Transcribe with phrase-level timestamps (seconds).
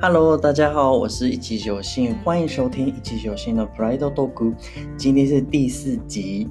[0.00, 4.54] Hello，大家好，我是一起九信，欢迎收听一起九信的 Pride Talk。
[4.96, 6.46] 今天是第四集，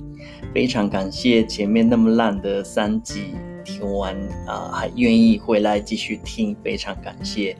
[0.53, 4.13] 非常感谢前面那么烂的三集听完
[4.45, 7.55] 啊，还愿意回来继续听，非常感谢。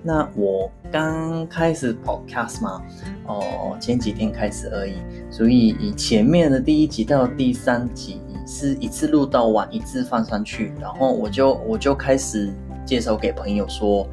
[0.00, 2.80] 那我刚开始 Podcast 嘛，
[3.26, 4.94] 哦，前几天开始而已，
[5.28, 12.48] 所以以前面的第一集到第三集是一次录到完，一次放上去，然后我就我就开始
[12.86, 14.06] 介绍给朋友说。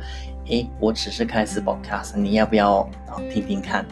[0.50, 3.86] 诶，我只是开始 podcast，你要不要啊听听看？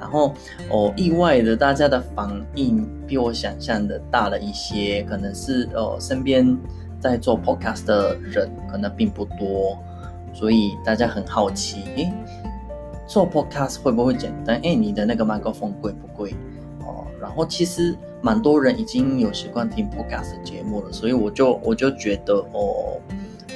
[0.00, 0.32] 然后
[0.70, 6.56] 哦，意外的，大家的反应比我想象的大了一些，可能是哦身边
[7.00, 9.76] 在做 podcast 的人可能并不多，
[10.32, 12.12] 所以大家很好奇，诶，
[13.08, 14.60] 做 podcast 会不会简单？
[14.60, 16.30] 诶，你的那个麦克风贵不贵？
[16.86, 23.00] 哦，然后其实蛮多人已经有习惯听 podcast 节目了，所以我就我就觉得哦，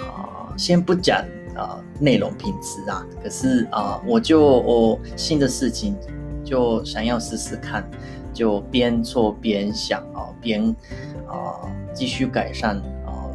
[0.00, 1.24] 啊，先不讲。
[1.56, 5.96] 啊，内容品质啊，可是啊，我就我新的事情
[6.44, 7.88] 就想要试试看，
[8.32, 10.74] 就边做边想啊，边
[11.26, 13.28] 啊继续改善啊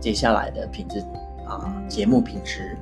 [0.00, 1.00] 接下来的品质
[1.46, 2.76] 啊节目品质。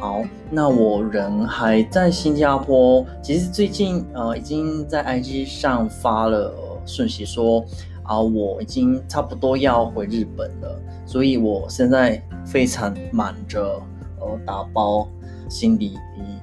[0.00, 6.54] 好，那我人还在新加坡，其实最近呃已经在 IG 上发了
[6.86, 7.64] 讯息说
[8.08, 12.20] 啊，我已经差不多要回日本了，所以我现在。
[12.46, 13.78] 非常忙着，
[14.18, 15.06] 呃，打包
[15.50, 15.98] 行李，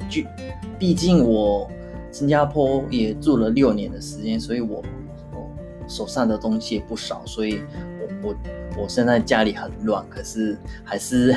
[0.07, 0.21] 就
[0.77, 1.67] 毕竟我
[2.11, 4.83] 新加坡也住了六年的时间，所以我
[5.87, 7.63] 手上的东西也不少，所以
[8.21, 8.35] 我我
[8.83, 11.35] 我现在家里很乱，可是还是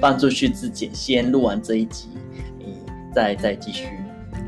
[0.00, 2.08] 搬出去之前先录完这一集，
[2.58, 2.78] 你
[3.14, 3.88] 再再继续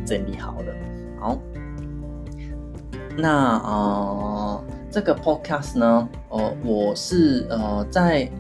[0.07, 0.75] 整理好了。
[1.21, 1.39] 好，
[3.19, 4.65] 那呃，
[4.95, 8.31] 这个 podcast 呢，呃，我是呃在。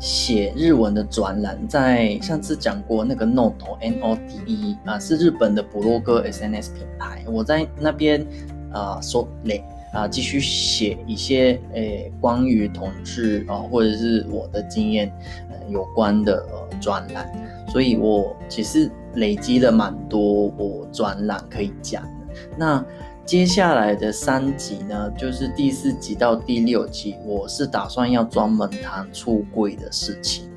[0.00, 7.24] 写日文的专栏，在上次讲过那个 Note N O T E 啊，是日本的博洛哥 S N S 品牌。
[7.26, 8.24] 我在那边
[8.72, 15.12] 啊说嘞啊，继续写一些诶关于统治啊，或者是我的经验
[15.50, 16.46] 呃有关的
[16.80, 17.28] 专栏。
[17.66, 22.10] 所以我其实累积了蛮多我专栏可以讲的。
[22.56, 22.86] 那
[23.28, 30.48] 接下来的三集呢，就是第四集到第六集，我是打算要专门谈出柜的事情。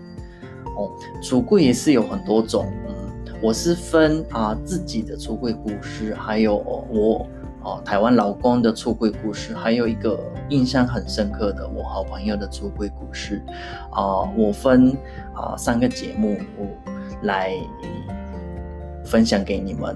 [0.77, 0.89] 哦，
[1.21, 6.55] 出柜也是有很多种，嗯，我是分啊自己的出柜故事，还有
[6.89, 7.27] 我
[7.61, 10.17] 啊台湾老公的出柜故事，还有一个
[10.47, 13.43] 印象很深刻的我好朋友的出柜故事。
[13.91, 14.95] 啊，我分
[15.35, 16.37] 啊三个节目
[17.23, 17.51] 来
[19.03, 19.93] 分享给你们。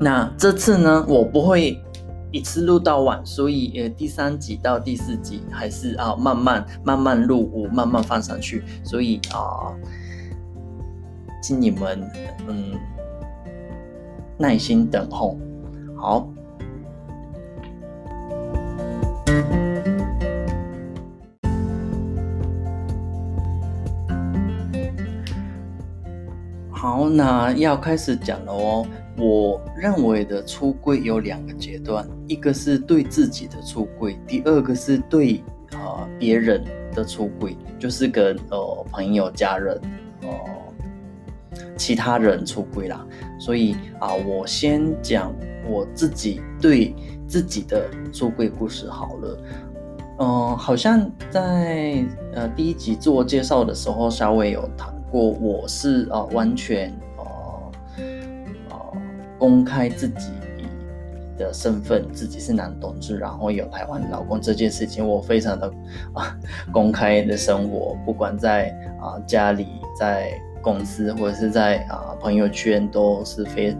[0.00, 1.82] 那这次呢，我不会
[2.30, 9.74] 一次录到晚，所以呃，第三集到第四集还是啊慢慢慢慢录，我慢慢放上去，所以啊，
[11.42, 12.00] 请你们
[12.46, 12.78] 嗯
[14.38, 15.36] 耐心等候。
[15.96, 16.28] 好，
[26.70, 28.86] 好，那要开始讲了哦。
[29.18, 35.42] 我认为的出柜有两个阶段，一个是对自己的出柜，第二个是对
[35.72, 36.64] 啊别人
[36.94, 39.80] 的出柜，就是跟呃朋友、家人、
[40.22, 40.28] 呃
[41.76, 43.04] 其他人出柜啦。
[43.40, 45.34] 所以啊，我先讲
[45.68, 46.94] 我自己对
[47.26, 49.38] 自己的出柜故事好了。
[50.20, 52.04] 嗯，好像在
[52.34, 56.92] 呃第一集自我介绍的时候稍微有谈过，我是啊完全。
[59.38, 60.30] 公开自己
[61.36, 65.72] 的身份，自己是男同志，然后有台湾老公这件事情，我非常的
[66.12, 66.36] 啊
[66.72, 69.66] 公开的生活，不管在啊家里、
[69.96, 73.76] 在公司或者是在啊朋友圈，都是非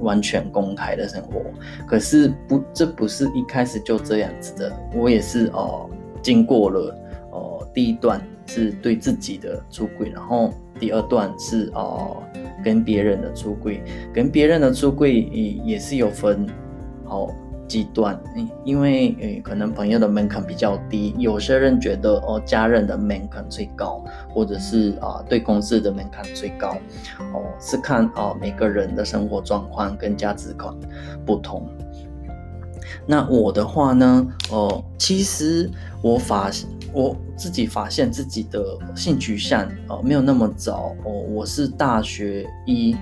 [0.00, 1.40] 完全公开的生活。
[1.86, 5.88] 可是不，这不是一开始就这样子的，我也是哦，
[6.20, 6.98] 经过了
[7.30, 12.22] 哦第一段是对自己的出轨，然后第二段是哦。
[12.64, 13.80] 跟别人的出柜，
[14.12, 15.42] 跟别人的出柜也
[15.74, 16.44] 也是有分
[17.04, 17.30] 好
[17.68, 18.18] 几段，
[18.64, 26.76] 因为诶可能朋友的门槛比较低，有些人觉得哦家人的门槛最高，或者是啊对公司的门槛最高，
[27.32, 30.74] 哦是看啊每个人的生活状况跟价值观
[31.24, 31.68] 不同。
[33.06, 35.70] 那我的话呢，哦其实
[36.02, 36.68] 我发现。
[36.92, 38.64] 我自己发现自己的
[38.94, 42.96] 性取向呃没有那么早哦，我是大学一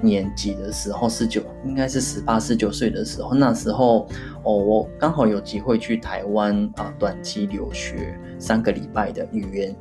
[0.00, 4.08] 年级的时候，十九应该是十八十九岁的时候，那时候
[4.42, 9.76] 哦我刚好有机会去台湾啊短期留学三个礼拜的语言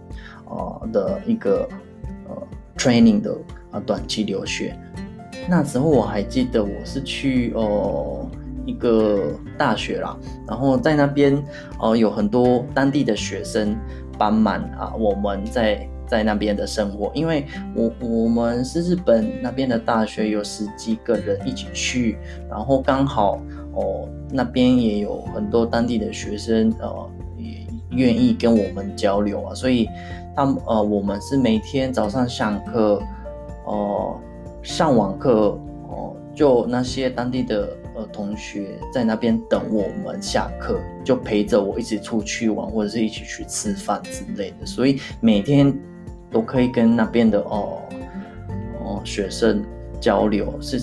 [0.45, 1.67] 呃的一个
[2.27, 2.47] 呃
[2.77, 3.35] training 的
[3.71, 4.77] 啊短期留学。
[5.47, 8.29] 那时候我还记得我是去哦
[8.69, 10.15] 一个大学啦，
[10.47, 11.43] 然后在那边
[11.79, 13.75] 哦有很多当地的学生
[14.17, 17.45] 帮忙啊，我们在在那边的生活，因为
[17.75, 22.17] 我我们是日本那边的大学，有十几个人一起去，
[22.49, 23.41] 然后刚好
[23.73, 29.89] 哦那边也有很多当地的学生呃也愿意跟我们交流啊，所以
[30.35, 33.01] 他们呃我们是每天早上上课
[33.65, 34.19] 哦。
[34.61, 35.57] 上网课
[35.87, 44.65] 哦，就那些当地的呃同学在那边等我们下课，就陪着我一起出去玩，或者是一起去吃饭之类的。
[44.65, 45.73] 所以每天
[46.31, 47.81] 都可以跟那边的哦
[48.81, 49.63] 哦学生
[49.99, 50.79] 交流，是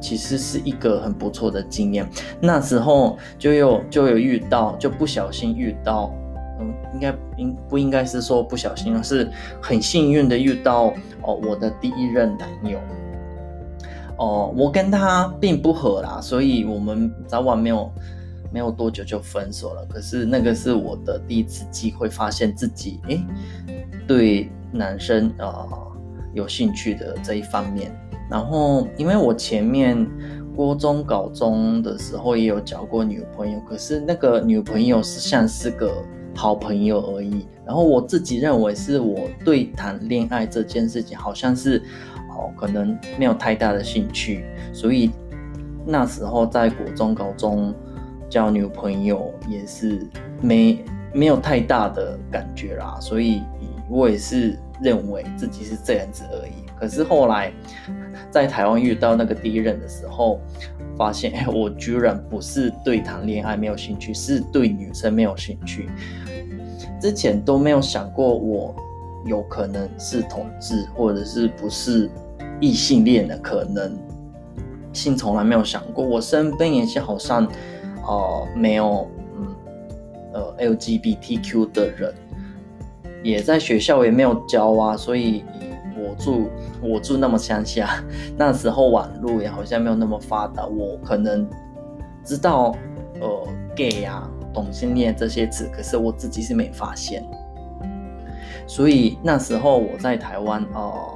[0.00, 2.08] 其实是一个很不错的经验。
[2.40, 6.12] 那时候就有就有遇到，就不小心遇到，
[6.58, 9.30] 嗯，应该应不应该是说不小心，而是
[9.62, 10.92] 很幸运的遇到
[11.22, 12.80] 哦我的第一任男友。
[14.18, 17.92] 哦，我跟他并不合啦，所以我们早晚没有
[18.50, 19.84] 没有多久就分手了。
[19.90, 23.22] 可是那个是我的第一次机会，发现自己诶
[24.06, 25.66] 对男生啊
[26.32, 27.94] 有兴趣的这一方面。
[28.30, 30.08] 然后因为我前面
[30.56, 35.92] 高中、高中的时候也有交过女朋友，可是那个女朋友是像是个
[36.34, 37.46] 好朋友而已。
[37.66, 41.82] 然后我自己认为是我对谈恋爱这件事情好像是。
[42.36, 45.10] 哦，可能没有太大的兴趣，所以
[45.86, 47.74] 那时候在国中、高中
[48.28, 50.06] 交女朋友也是
[50.40, 53.42] 没没有太大的感觉啦，所以
[53.88, 56.66] 我也是认为自己是这样子而已。
[56.78, 57.50] 可是后来
[58.30, 60.40] 在台湾遇到那个第一任的时候，
[60.98, 65.88] 发现，我居然不是对谈恋爱没有兴趣，是对女生没有兴趣。
[67.00, 68.74] 之前都没有想过我
[69.24, 72.10] 有可能是同志，或者是不是。
[72.60, 73.96] 异性恋的可能
[74.92, 77.46] 性从来没有想过，我身边也是好像，
[78.06, 79.06] 呃，没有，
[79.36, 79.54] 嗯，
[80.32, 82.14] 呃，LGBTQ 的人，
[83.22, 85.44] 也在学校也没有教啊，所以
[85.98, 86.48] 我住
[86.80, 88.02] 我住那么乡下，
[88.38, 91.46] 那时候网络也好像没有那么发达，我可能
[92.24, 92.74] 知道，
[93.20, 97.22] 呃，gay 啊，同性恋这些词，可是我自己是没发现，
[98.66, 101.15] 所以那时候我在台湾，哦。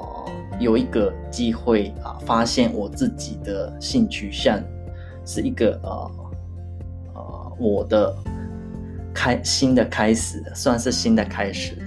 [0.61, 4.63] 有一个机会啊，发现我自己的性取向
[5.25, 6.11] 是一个呃
[7.15, 8.15] 呃我的
[9.15, 11.79] 开新的开始，算是新的开始。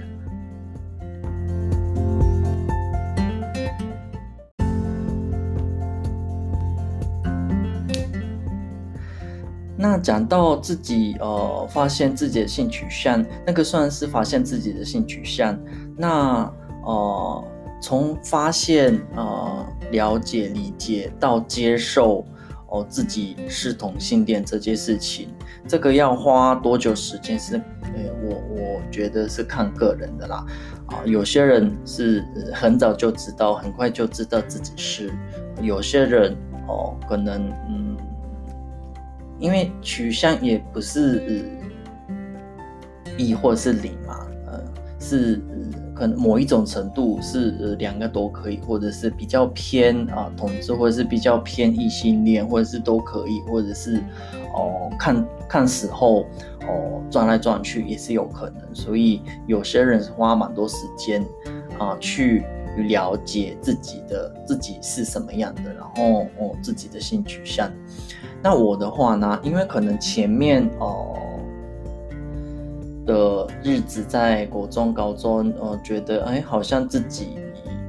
[9.76, 15.56] 那讲到自己呃发现自己的性取向，那个算是发现自己的性取向，
[15.96, 16.52] 那
[16.84, 17.44] 呃。
[17.84, 22.24] 从发现、呃了解、理解到接受
[22.68, 25.28] 哦自己是同性恋这件事情，
[25.68, 27.38] 这个要花多久时间？
[27.38, 30.46] 是，呃，我我觉得是看个人的啦。
[30.86, 35.10] 啊，有些人是很早就知道，很快就知道自己是；
[35.60, 36.34] 有些人
[36.66, 37.98] 哦，可能嗯，
[39.38, 41.44] 因为取向也不是
[43.18, 44.64] 一或是零嘛，呃，
[44.98, 45.38] 是。
[45.94, 54.02] 可能某一种程度是两个都可以，或者是比较偏啊同志，或者是比较偏异性恋，或者是都可以，或者是
[54.54, 56.22] 哦看看时候
[56.62, 58.74] 哦转来转去也是有可能。
[58.74, 61.24] 所以有些人花蛮多时间
[61.78, 62.44] 啊去
[62.88, 67.70] 了解自己的自己是什么样的，然后哦自己的性取向。
[68.42, 71.14] 那我的话呢，因为可能前面哦。
[73.06, 77.38] 的日子在国中、高中，呃，觉得哎，好像自己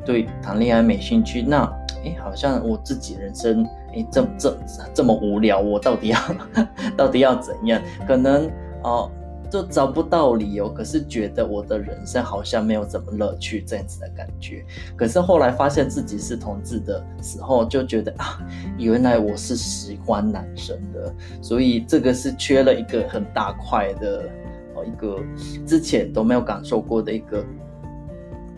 [0.06, 1.42] 对谈恋爱没兴趣。
[1.42, 1.64] 那
[2.04, 4.58] 哎，好像我自己人生哎，这这
[4.94, 6.20] 这么无聊，我到底要
[6.96, 7.82] 到底要怎样？
[8.08, 8.50] 可能
[8.84, 9.10] 哦，
[9.50, 10.72] 就找不到理由。
[10.72, 14.64] 可是觉得我的人生好像没有怎么乐趣，这样子的感觉。
[14.96, 18.38] 可是后来发现自己是同志的时候，就觉得啊，
[18.78, 24.22] 原来我是喜欢男生的，所以这个是缺了一个很大块的。
[24.84, 25.20] 一个
[25.66, 27.46] 之前都没有感受过的一个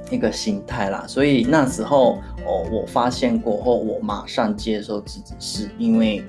[0.10, 2.14] 一个心态啦，所以那时候
[2.46, 6.24] 哦，我发现过后，我马上接受自己是因为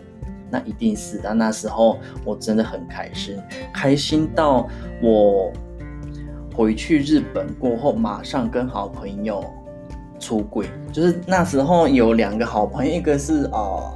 [0.50, 1.32] 那一定是的。
[1.32, 3.38] 那时候我真的很开心，
[3.72, 4.66] 开心到
[5.00, 5.52] 我
[6.54, 9.44] 回去日本过后，马上跟好朋友
[10.18, 10.66] 出轨。
[10.92, 13.94] 就是那时候有两个好朋友，一个是啊。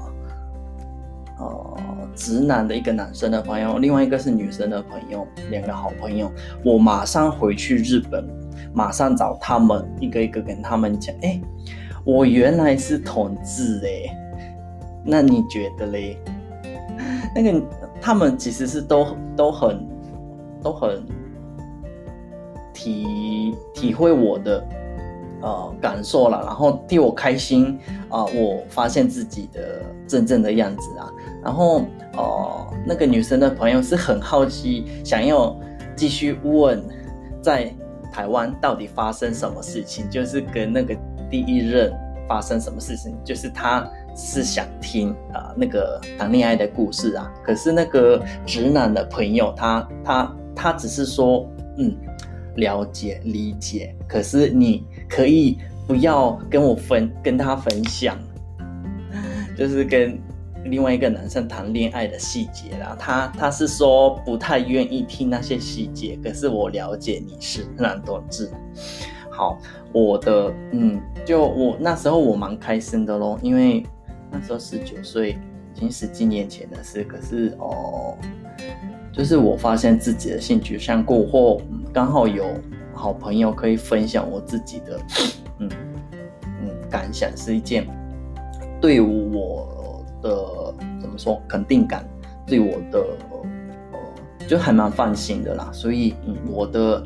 [2.14, 6.30] 直男的一个男生的朋友，另外一个是女生的朋友，两个好朋友。
[6.64, 8.24] 我马上回去日本
[8.74, 11.40] 马上找他们一个一个跟他们讲，哎，
[12.04, 14.16] 我原来是同志哎，
[15.04, 16.18] 那你觉得嘞？
[17.34, 17.62] 那个
[18.00, 19.88] 他们其实是都都很
[20.62, 21.02] 都很
[22.74, 24.64] 体体会我的
[25.40, 27.78] 呃感受了，然后替我开心
[28.08, 31.10] 啊，我发现自己的真正的样子啊，
[31.42, 31.84] 然后
[32.16, 35.54] 哦那个女生的朋友是很好奇，想要
[35.96, 36.82] 继续问
[37.42, 37.72] 在。
[38.14, 40.06] 台湾到底发生什么事情？
[40.10, 40.94] 就是跟那个
[41.30, 41.90] 第一任
[42.28, 43.16] 发生什么事情？
[43.24, 47.32] 就是他是想听啊那个谈恋爱的故事啊。
[47.42, 51.96] 可是那个直男的朋友，他他他只是说嗯
[52.56, 53.96] 了解理解。
[54.06, 55.56] 可是你可以
[55.86, 58.14] 不要跟我分跟他分享，
[59.56, 60.20] 就是跟。
[60.64, 68.48] 另外一个男生谈恋爱的细节啦，他他是说不太愿意听那些细节，可是我了解你是男同志。
[69.30, 69.58] 好，
[69.92, 73.84] 我的嗯，就我那时候我蛮开心的咯，因为
[74.30, 75.38] 那时候十九岁，
[75.74, 77.02] 已经十几年前的事。
[77.02, 78.16] 可是哦，
[79.12, 81.60] 就是我发现自己的性取向过后，
[81.92, 82.46] 刚好有
[82.94, 85.00] 好朋友可以分享我自己的
[85.58, 85.70] 嗯
[86.62, 87.86] 嗯感想，是一件
[88.80, 89.81] 对我。
[90.22, 92.04] 的怎么说肯定感
[92.46, 92.98] 对我的
[93.32, 93.98] 呃
[94.48, 97.04] 就还蛮放心的啦，所以嗯我的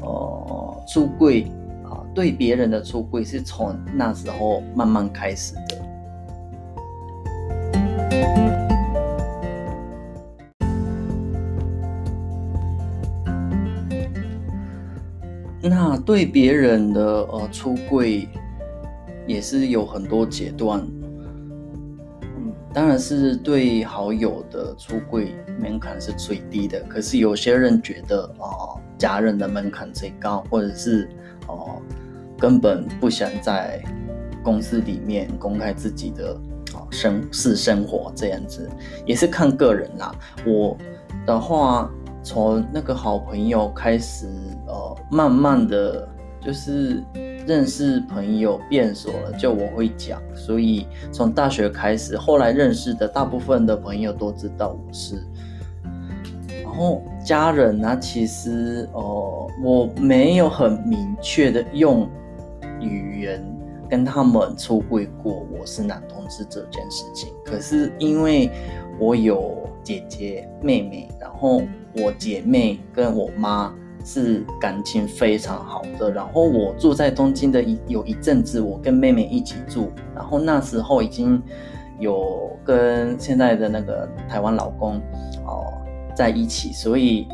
[0.00, 1.44] 呃出柜
[1.84, 5.82] 啊对别人的出柜是从那时候慢慢开始的。
[15.68, 18.28] 那对别人的呃出柜
[19.26, 20.86] 也是有很多阶段。
[22.76, 31.08] 当然是对好友的出柜门槛是最低的，可是有些人觉得哦，家人的门槛最高，或者是
[31.46, 31.80] 哦，
[32.38, 33.82] 根本不想在
[34.42, 36.38] 公司里面公开自己的
[36.74, 38.68] 哦生私生活这样子，
[39.06, 40.14] 也是看个人啦。
[40.44, 40.76] 我
[41.24, 41.90] 的话，
[42.22, 44.26] 从那个好朋友开始，
[44.66, 46.06] 呃，慢慢的
[46.42, 47.02] 就是。
[47.46, 55.24] 认识朋友变熟了，就我会讲，所以从大学开始，后来认识的大部分的朋友都知道我是。
[56.64, 62.08] 然后家人呢，其实哦，我没有很明确的用
[62.80, 63.42] 语言
[63.88, 67.30] 跟他们出柜过我是男同志这件事情。
[67.44, 68.50] 可是因为
[68.98, 71.62] 我有姐姐妹妹，然后
[71.94, 73.72] 我姐妹跟我妈。
[74.06, 81.42] 是感情非常好的，然后我住在东京的一有一阵子，我跟妹妹一起住，然后那时候已经
[81.98, 84.98] 有跟现在的那个台湾老公
[85.44, 85.66] 哦
[86.14, 87.26] 在一起，所以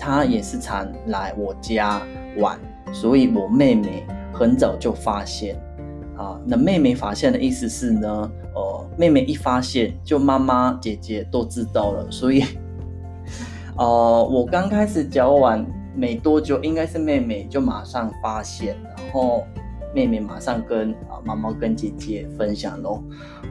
[0.00, 2.00] 他也是常来我家
[2.38, 2.58] 玩，
[2.90, 5.54] 所以我妹妹很早就发现
[6.16, 12.42] 啊，那妹妹发现的意思是呢，呃，妹妹一发现就妈妈姐姐都知道了，所以，
[13.76, 15.62] 呃，我刚开始交往。
[15.96, 19.44] 没多久，应该是妹妹就马上发现，然后
[19.94, 23.02] 妹妹马上跟啊妈妈跟姐姐分享咯。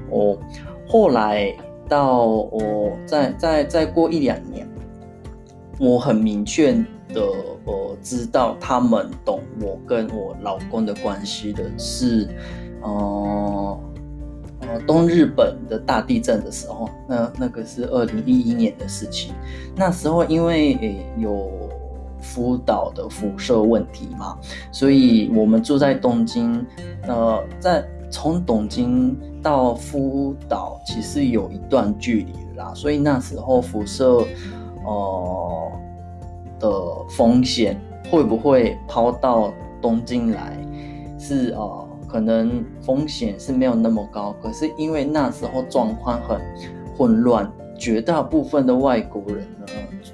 [0.10, 0.38] 我
[0.86, 1.56] 后来
[1.88, 4.68] 到我再再再过一两年，
[5.80, 6.74] 我很明确
[7.14, 7.22] 的
[7.64, 12.28] 呃知道他们懂我跟我老公的关系的是，
[12.82, 13.80] 呃
[14.62, 19.34] 呃东日本的大地震的时候，那那个是二零一一年的事情，
[19.78, 21.63] 那时候因为诶有。
[22.24, 24.38] 福岛的辐射问题嘛，
[24.72, 26.66] 所以我们住在东京，
[27.06, 34.26] 呃，在从东京到福岛其实有一段距离啦，所以那时候辐射，
[34.86, 35.72] 呃
[36.60, 36.72] 的
[37.10, 40.58] 风险会不会抛到东京来，
[41.20, 46.40] 是呃可能风险是没有那么高，可是因为那时候状况很
[46.98, 47.52] 混乱。
[47.76, 49.66] 绝大部分的外国人呢，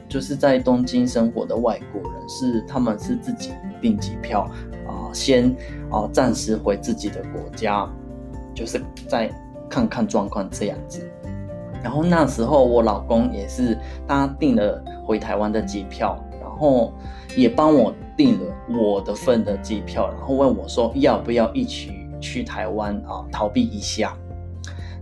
[0.10, 4.42] 就是在东京生活的外国人，是他们是自己订机票
[4.88, 5.56] 啊，先
[5.92, 7.88] 啊暂时回自己的国家，
[8.54, 9.32] 就是再
[9.70, 11.08] 看看状况这样子。
[11.82, 16.92] 然后那时候我老公也是，他订了回台湾的机票，然后
[17.38, 24.18] 也帮我订了我的份的机票，然后问我说要不要一起去台湾啊逃避一下。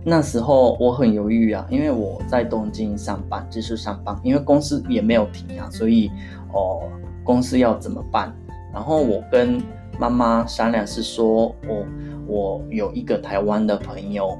[0.04, 6.10] 那时候我很犹豫啊，因为我在东京上班，就是上班，因为公司也没有停啊，所以
[6.52, 6.82] 哦，
[7.24, 8.34] 公司要怎么办？
[8.72, 9.60] 然后我跟
[9.98, 11.86] 妈妈商量，是说我
[12.26, 14.38] 我有一个台湾的朋友，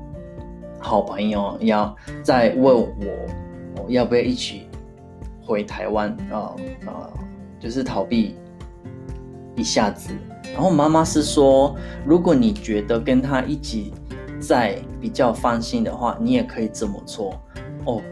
[0.79, 2.87] 好朋友要再问我，
[3.83, 4.69] 我要不要一起
[5.43, 6.55] 回台湾啊
[6.87, 7.11] 啊，
[7.59, 8.37] 就是逃避
[9.57, 10.15] 一下子。
[10.55, 11.75] 然后妈妈是说，
[12.07, 13.93] 如果你觉得跟他一起
[14.41, 17.35] 在比较放心的话，你也可以这么做。
[17.85, 18.03] 哦，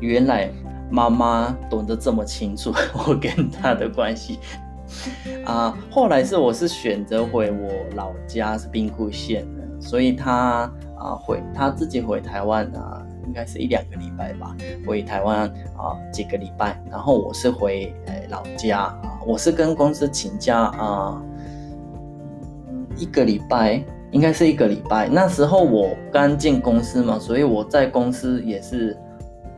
[0.00, 0.50] 原来
[0.90, 2.72] 妈妈懂得这么清楚
[3.06, 4.38] 我跟他的关系
[5.44, 5.76] 啊。
[5.90, 13.06] 后来是我是选择回我老家是兵库县的，所以他啊回他自己回台湾啊。
[13.26, 21.22] 应该是一两个礼拜吧，回台湾啊几个礼拜，然后我是回呃老家啊，我是跟公司请假啊，
[22.96, 25.08] 一个礼拜应该是一个礼拜。
[25.08, 28.96] 那时候我刚进公司嘛，所以我在公司也是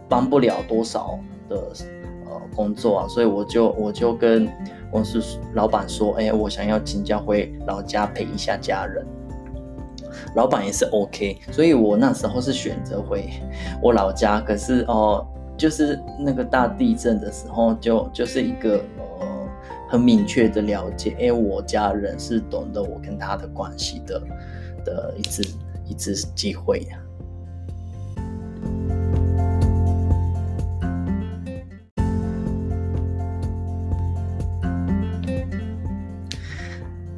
[0.08, 1.18] 帮不了多少
[1.48, 1.56] 的
[2.26, 4.48] 呃工作啊，所以我就我就跟
[4.90, 5.22] 公司
[5.54, 9.06] 老板说，哎，我想要请假回老家陪一下家人。
[10.34, 13.30] 老板也是 OK，所以我那时候是选择回
[13.82, 14.40] 我老家。
[14.40, 18.82] 可是哦，就是那个大地震的时候，就就是一个
[19.92, 24.18] 很明确的了解，哎，我家人是懂得我跟他的关系的
[24.86, 25.42] 的一次
[25.84, 26.98] 一次机会呀。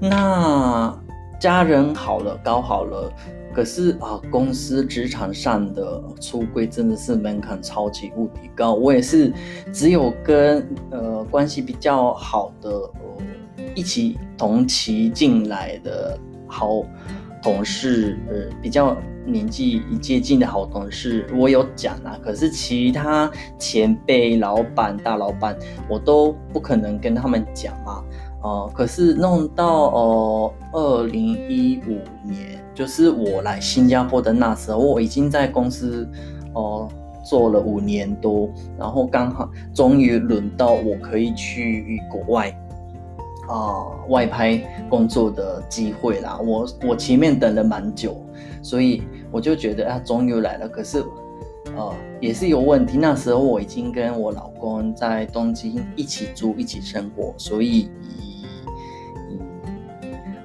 [0.00, 0.98] 那。
[1.40, 3.12] 家人好了，搞好了，
[3.54, 8.74] 可是啊，公司职场上的出柜真的是门槛超级无敌高。
[8.74, 9.32] 我也是
[9.72, 12.90] 只有跟呃关系比较好的呃
[13.74, 16.82] 一起同期进来的好
[17.44, 18.96] 同事，呃比较
[19.26, 22.18] 年纪接近的好同事，我有讲啊。
[22.22, 25.54] 可是其他前辈、老板、大老板，
[25.86, 28.02] 我都不可能跟他们讲嘛。
[28.40, 36.08] 哦，可是弄到哦，二零一五年，就是我来新加坡的那时候，我已经在公司
[36.54, 36.88] 哦
[37.22, 38.48] 做了五年多，
[38.78, 42.50] 然后刚好终于轮到我可以去国外
[43.48, 44.56] 啊外拍
[44.88, 46.38] 工作的机会啦。
[46.44, 48.16] 我我前面等了蛮久，
[48.62, 50.68] 所以我就觉得啊，终于来了。
[50.68, 51.04] 可是
[51.76, 57.90] 呃也是有问题，那时候我已经跟我老公在东京一起住一起生活，所以。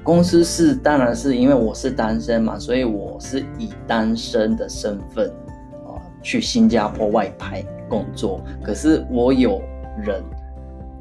[0.01, 5.29] 公司是，当然是因为我是单身嘛，所以我是以单身的身份
[5.85, 8.41] 啊去新加坡外拍工作。
[8.63, 9.61] 可是我有
[10.01, 10.23] 人，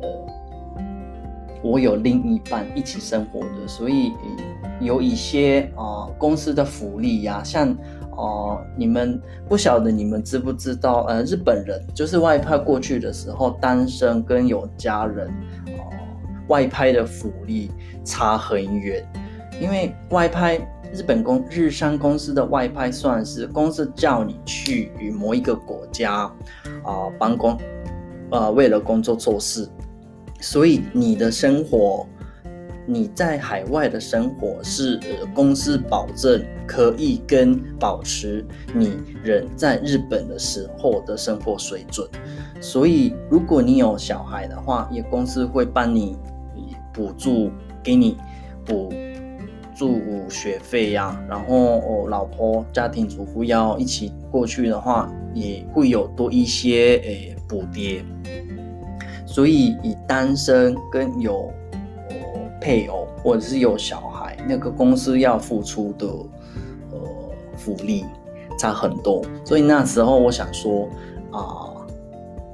[0.02, 0.08] 呃，
[1.62, 4.12] 我有另一半一起生活的，所以
[4.80, 7.76] 有一些啊公司的福利呀，像
[8.12, 11.04] 哦你们不晓得你们知不知道？
[11.08, 15.28] 呃，日本人就是外派过去的时候，单身跟有家人。
[15.28, 15.92] 哦
[16.48, 17.70] 外派的福利
[18.02, 19.06] 差很远，
[19.60, 20.56] 因为外派
[20.94, 26.22] 日本公日商公司的外派算是公司叫你去与某一个国家
[26.84, 27.54] 啊帮工，
[28.30, 29.68] 呃为了工作做事，
[30.40, 32.06] 所以你的生活
[32.86, 34.98] 你在海外的生活是
[35.34, 42.08] 公司保证可以跟保持你人在日本的时候的生活水准，
[42.60, 46.16] 所以如果你有小孩的话，也公司会帮你。
[46.90, 48.16] 补助给你
[48.64, 48.92] 补
[49.72, 58.04] 助学费呀，然后哦，老婆家庭主妇要一起过去的话，也会有多一些诶补贴。
[59.28, 61.52] 所以以单身跟有
[62.60, 66.98] 配偶或者是有小孩，那个公司要付出的呃
[67.56, 68.04] 福利
[68.58, 69.22] 差很多。
[69.44, 70.88] 所以那时候我想说
[71.30, 71.76] 啊，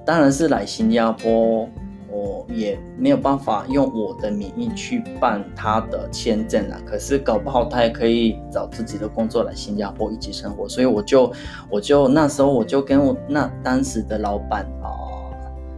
[0.05, 1.69] 当然是来新加坡。
[2.17, 11.33] 我也没有办法用我的名义去办他的签证啊，可是搞不好他也可以找自己的工作来新加坡一起生活，所以我就
[11.69, 15.04] 我就那时候我就跟我那当时的老板啊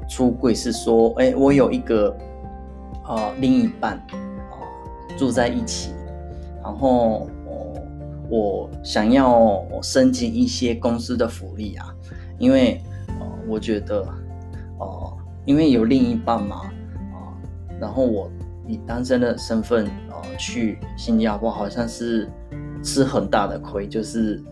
[0.09, 2.17] 出柜是说，哎，我有一个
[3.03, 4.57] 啊另一半啊
[5.17, 5.93] 住在一起，
[6.63, 7.29] 然后
[8.29, 11.95] 我想要申请一些公司的福利啊，
[12.39, 12.81] 因为
[13.21, 14.07] 呃我觉得
[14.79, 15.13] 哦。
[15.47, 16.57] 因为有另一半嘛，
[17.15, 17.31] 啊，
[17.79, 18.29] 然后我
[18.67, 22.29] 以单身的身份啊去新加坡，好像是
[22.83, 24.43] 吃很大的亏，就是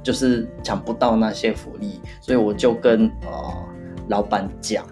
[0.00, 3.66] 就是抢不到那些福利，所以我就跟啊
[4.08, 4.84] 老板讲，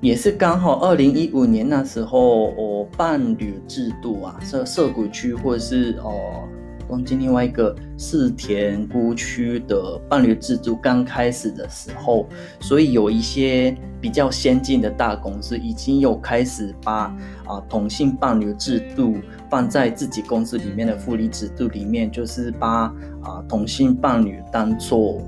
[0.00, 6.48] 也是刚好二零一五年那时候，我伴侣制度啊，涉涉谷区或者是哦。
[6.88, 12.26] 东京另外一个四田孤区的伴侣制度刚开始的时候，
[12.58, 19.14] 所以有一些比较先进的大公司已经有开始把啊同性伴侣制度
[19.48, 25.22] 放在自己公司里面的福利制度里面，就是把啊同性伴侣当做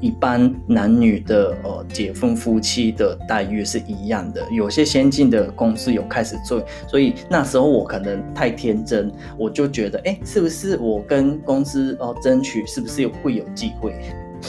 [0.00, 4.42] 一般男女的呃结婚夫妻的待遇是一样的。
[4.50, 13.94] 有些先进的公司有开始做，所以那时候我可能太天真，我就觉得，哎，是不是我跟公司哦争取，是不是有会有机会？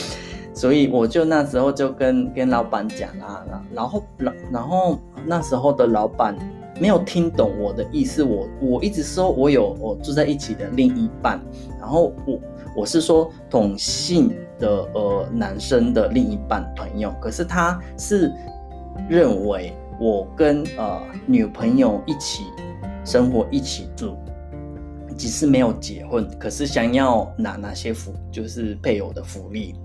[0.53, 6.37] 所以我就那时候就跟跟老板讲啊，然后然然后那时候的老板
[6.79, 11.41] 没有听懂我的意思，我我一直说我有我住在一起的另一半，
[11.79, 12.39] 然后我
[12.77, 14.31] 我是说同性
[14.62, 18.32] 的呃男生的另一半朋友，可是他是
[19.10, 22.43] 认为我跟呃女朋友一起
[23.04, 24.15] 生活一起住，
[25.17, 29.76] 只是没有结婚，可是想要拿哪些福就是配偶的福利。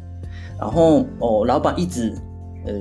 [0.59, 2.15] 然后哦，老板一直
[2.65, 2.73] 呃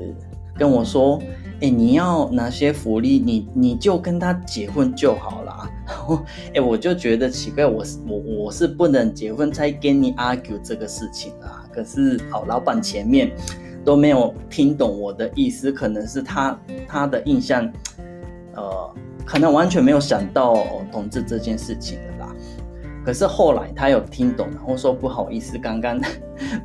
[0.58, 1.22] 跟我说，
[1.60, 5.70] 哎，你要哪些福利，你你就跟他结婚就好了。
[5.86, 6.20] 然后
[6.54, 11.65] 哎，我就觉得奇怪，我是我我是不能结婚才跟你 argue 这个事情啊。
[11.76, 13.30] 可是好，老板前面
[13.84, 16.58] 都没有听懂我的意思，可能是他
[16.88, 17.70] 他的印象，
[18.56, 18.94] 呃，
[19.26, 22.36] 可能完全没有想到同志这件事情的啦。
[23.06, 26.02] 可是后来他有听懂，然后说不好意思，刚刚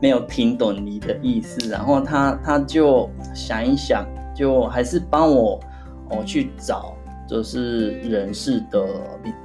[0.01, 5.61] 没有听懂你的意思，然后他他就想一想，就还是帮我
[6.09, 6.95] 哦去找，
[7.31, 8.85] 就是人事的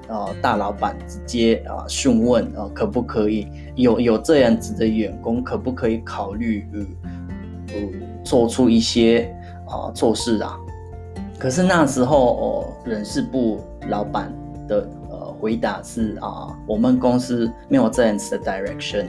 [0.08, 6.80] 呃大老板直接啊询问啊可不可以有有这样子的员工，可不可以考虑呃
[7.76, 7.82] 呃
[8.24, 9.32] 做出一些
[9.68, 10.58] 啊措施啊？
[11.38, 14.34] 可是那时候哦人事部老板
[14.68, 15.36] 的呃。
[15.38, 19.04] 回答是啊，我们公司没有这样子的 direction，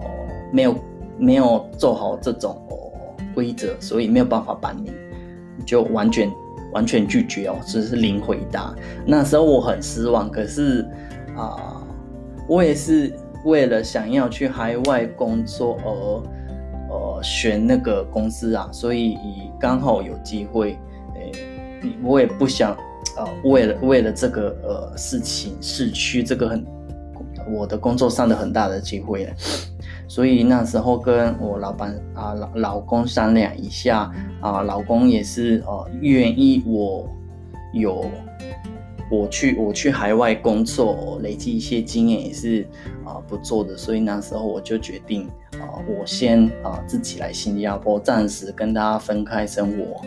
[0.00, 0.10] 哦，
[0.50, 0.74] 没有
[1.16, 2.90] 没有做好这种哦
[3.34, 4.90] 规则，所以没有办法帮你，
[5.64, 6.28] 就完全
[6.76, 8.74] 完全拒绝哦，只是零回答。
[9.06, 10.86] 那时候我很失望，可是
[11.34, 11.82] 啊，
[12.46, 13.10] 我也是
[13.46, 15.88] 为了想要去海外工作而
[16.90, 19.16] 呃选那个公司啊，所以
[19.58, 20.78] 刚好有机会，
[21.14, 21.32] 诶，
[22.04, 22.76] 我也不想。
[23.18, 26.62] 呃，为了为了这个呃事情，失去这个很
[27.48, 29.32] 我的工作上的很大的机会了，
[30.08, 37.08] 所以那时候跟我老板啊老老公商量一下啊，老公也是呃愿意我
[37.72, 38.10] 有
[39.10, 42.66] 我去我去海外工作，累积一些经验也是
[43.04, 45.26] 啊不错的，所以那时候我就决定
[45.60, 50.00] 啊，我先啊自己来新加坡，暂时跟大家分开生活，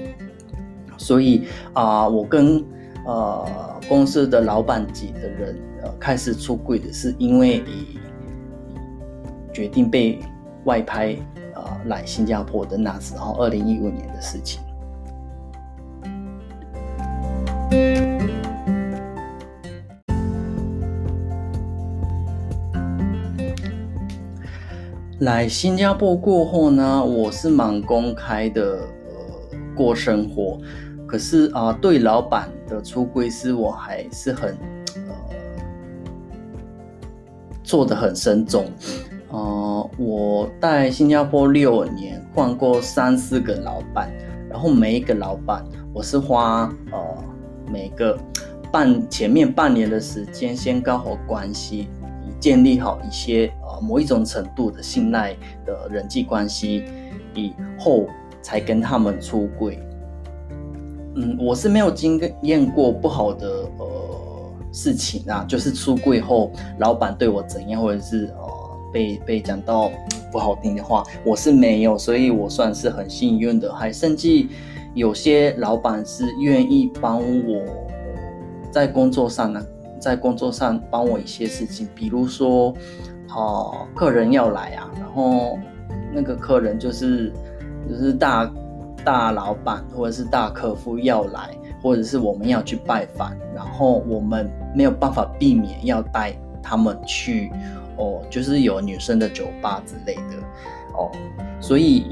[0.98, 2.64] 所以啊我跟。
[3.06, 7.64] 呃，公司的老板级的人呃开始出柜的是因为
[9.54, 10.20] 决定被
[10.66, 11.16] 外拍
[11.56, 14.62] 呃来新加坡的那时候，二零一五年的事情。
[25.20, 30.58] 来新加坡过后呢，我是蛮公开的呃过生活。
[31.06, 34.56] 可是啊，对老板的出柜是我还是很
[37.70, 38.66] 做的很慎重。
[39.30, 44.12] 呃，我在新加坡六年，换过三四个老板，
[44.50, 47.00] 然后每一个老板，我是花呃
[47.72, 48.18] 每个
[48.72, 51.88] 半前面半年的时间，先搞好关系，
[52.40, 56.86] 建立好一些呃某一种程度的信赖的人际关系，
[57.36, 58.08] 以后
[58.42, 59.80] 才跟他们出柜。
[61.14, 63.86] 嗯，我是没有经验过不好的呃
[64.72, 68.50] 事情啊，就是出柜后老板对我怎样，或者是呃
[68.94, 69.92] 被被讲到
[70.32, 73.74] 不好听的话，我是没有，所以我算是很幸运的。
[73.74, 74.46] 还甚至
[74.94, 77.64] 有些老板是愿意帮我
[78.72, 79.66] 在工作上呢，
[80.00, 82.74] 在工作上帮我一些事情，比如说，
[83.36, 85.58] 哦，客人要来啊，然后
[86.14, 87.32] 那个客人就是
[87.90, 88.52] 就是大。
[89.06, 97.52] 大老板或者是大客户要来，或者是我们要去拜访，然后我们没有办法避免要带他们去
[97.98, 100.38] 哦，就是有女生的酒吧之类的
[100.98, 101.12] 哦，
[101.60, 102.04] 所以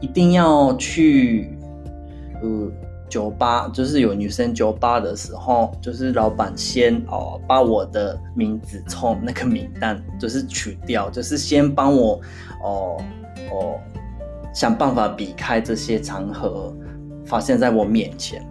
[0.00, 1.58] 一定要去
[2.42, 2.70] 呃
[3.08, 12.20] 酒吧，就是有女生酒吧的时候，就是老板先哦把我的名字从那个名单就是取掉，就是先帮我
[12.62, 12.96] 哦
[13.50, 13.78] 哦。
[14.54, 16.74] 想办法避开这些场合
[17.24, 18.44] 发现在我面前，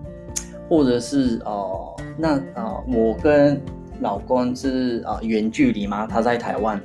[0.70, 3.62] 或者是哦，那啊，我跟
[4.02, 6.80] 老公是啊远距离嘛，他在台湾，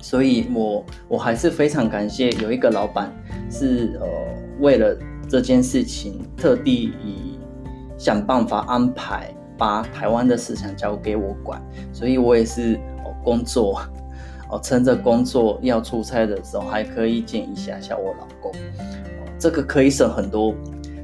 [0.00, 3.12] 所以我我还是非常感谢有一个老板
[3.50, 4.06] 是呃
[4.60, 4.96] 为了
[5.28, 7.38] 这件事情特地以
[7.96, 11.62] 想办法安排把台湾的市场交给我管，
[11.92, 13.80] 所以我也是哦工作。
[14.50, 18.52] 哦， 趁着工作要出差的时候，还可以见一下下我老公，
[19.38, 20.54] 这个可以省很多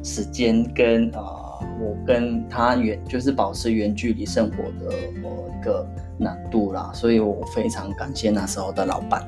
[0.03, 1.40] 时间跟啊，
[1.81, 5.87] 我跟他远就是保持远距离生活的某一个
[6.19, 9.27] 难度啦，所以我非常感谢那时候的老板。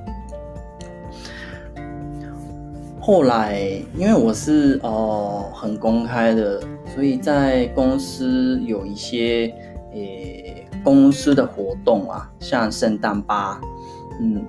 [3.00, 3.60] 后来
[3.96, 6.60] 因为我是呃很公开的，
[6.94, 9.52] 所以在公司有一些
[9.92, 13.60] 诶公司的活动啊，像圣诞吧。
[14.20, 14.44] 嗯，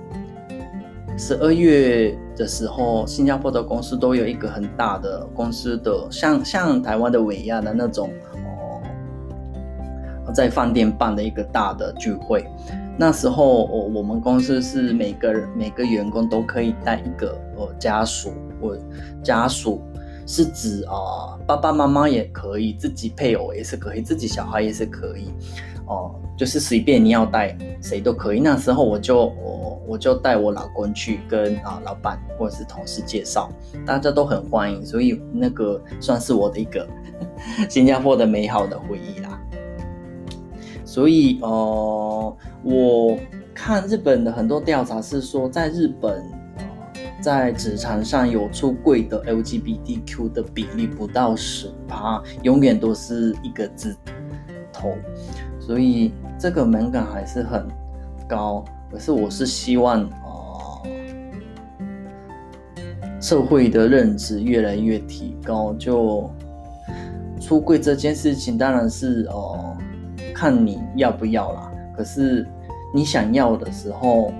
[1.16, 8.10] 十二月的时候，新加坡的公司都有一个很大的公司的，像像台湾的伟亚的那种
[10.26, 12.46] 哦，在饭店办的一个大的聚会。
[12.96, 18.76] 那时候，我我们公司是每个人每个员工都可以带一个呃家属，我
[19.22, 19.82] 家属
[20.26, 25.28] 是指啊爸爸妈妈也可以，自己配偶也是可以，自己小孩也是可以。
[25.86, 28.40] 哦，就是随便你要带谁都可以。
[28.40, 33.50] 那时候我就我我就带我老公去跟啊老板或者是同事介绍，
[33.84, 36.88] 大家都很欢迎，所以那个算是我的一个
[37.68, 39.38] 新加坡的美好的回忆啦。
[40.86, 43.18] 所以哦，我
[43.52, 46.24] 看日本的很多调查是说，在日本
[47.24, 53.96] 在职场上有出柜的 LGBTQ 的比例不到十趴，永远都是一个字
[54.70, 54.92] 头。
[55.58, 57.66] 所以这个门槛还是很
[58.28, 60.82] 高，可是我是希望哦，
[63.22, 66.30] 社会的认知越来越提高，就
[67.40, 69.74] 出柜这件事情当然是哦，
[70.34, 71.72] 看你要不要啦。
[71.96, 72.46] 可是
[72.94, 74.30] 你想要的时候，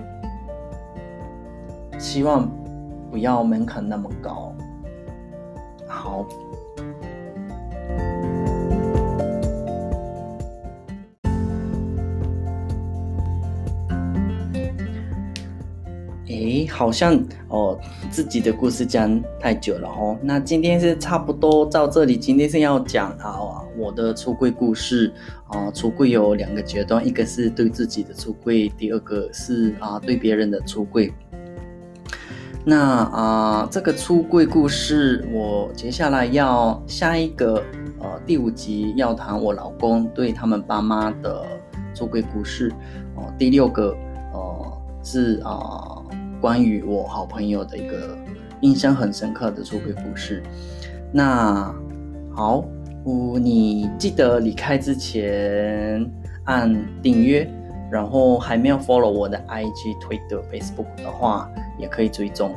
[1.97, 2.47] 希望
[3.15, 4.53] 不要门槛那么高。
[5.87, 6.27] 好。
[16.27, 17.79] 诶，好像哦，
[18.11, 20.17] 自己的故事讲太久了哦。
[20.21, 22.17] 那今天是差不多到这里。
[22.17, 25.13] 今天是要讲啊，我的出柜故事
[25.47, 25.71] 啊。
[25.71, 31.13] 出柜有两个阶段，一个是对自己的出柜，第二个是啊对别人的出柜。
[32.65, 37.63] 那啊，这个出柜故事，我接下来要下一个
[37.99, 41.45] 呃第五集要谈我老公对他们爸妈的
[41.93, 42.73] 出柜故事
[43.15, 43.31] 哦。
[43.37, 43.95] 第六个
[44.33, 46.01] 呃是啊。
[46.41, 48.15] 关于我好朋友的一个
[48.61, 50.43] 印象很深刻的出轨故事。
[51.11, 51.73] 那
[52.35, 52.63] 好，
[53.41, 56.07] 你记得离开之前
[56.43, 57.49] 按订阅，
[57.91, 62.53] 然后还没有 follow 我的 IG、Twitter、Facebook 的话，也可以追踪。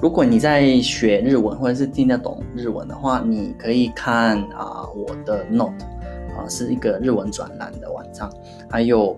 [0.00, 5.84] 如果你在学日文或者是听得懂日文的话，你可以看啊我的 Note
[6.36, 8.30] 啊，是一个日文转栏的网站，
[8.70, 9.16] 还有。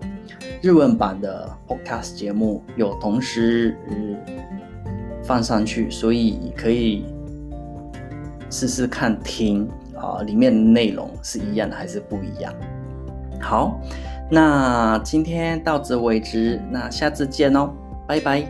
[0.61, 3.75] 日文版的 Podcast 节目有同时
[5.23, 7.05] 放上去，所以可以
[8.49, 12.53] 试试看听啊，里面的内容是一样的还是不一样？
[13.39, 13.79] 好，
[14.29, 17.69] 那今天到此为止，那下次见哦，
[18.07, 18.45] 拜拜。